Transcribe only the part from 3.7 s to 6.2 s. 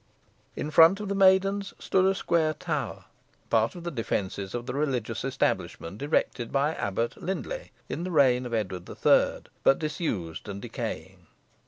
of the defences of the religious establishment,